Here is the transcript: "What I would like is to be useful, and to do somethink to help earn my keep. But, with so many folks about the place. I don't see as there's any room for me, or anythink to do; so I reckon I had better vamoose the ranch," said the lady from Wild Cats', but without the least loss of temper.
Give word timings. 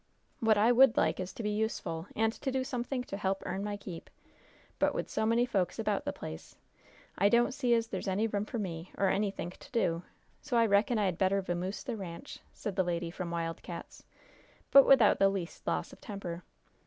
"What 0.39 0.57
I 0.57 0.71
would 0.71 0.97
like 0.97 1.19
is 1.19 1.31
to 1.33 1.43
be 1.43 1.51
useful, 1.51 2.07
and 2.15 2.33
to 2.33 2.51
do 2.51 2.63
somethink 2.63 3.05
to 3.05 3.17
help 3.17 3.43
earn 3.45 3.63
my 3.63 3.77
keep. 3.77 4.09
But, 4.79 4.95
with 4.95 5.07
so 5.11 5.27
many 5.27 5.45
folks 5.45 5.77
about 5.77 6.05
the 6.05 6.11
place. 6.11 6.57
I 7.19 7.29
don't 7.29 7.53
see 7.53 7.75
as 7.75 7.85
there's 7.85 8.07
any 8.07 8.25
room 8.25 8.45
for 8.45 8.57
me, 8.57 8.91
or 8.97 9.09
anythink 9.09 9.57
to 9.57 9.71
do; 9.71 10.01
so 10.41 10.57
I 10.57 10.65
reckon 10.65 10.97
I 10.97 11.05
had 11.05 11.19
better 11.19 11.39
vamoose 11.39 11.83
the 11.83 11.97
ranch," 11.97 12.39
said 12.51 12.75
the 12.77 12.83
lady 12.83 13.11
from 13.11 13.29
Wild 13.29 13.61
Cats', 13.61 14.03
but 14.71 14.87
without 14.87 15.19
the 15.19 15.29
least 15.29 15.67
loss 15.67 15.93
of 15.93 16.01
temper. 16.01 16.41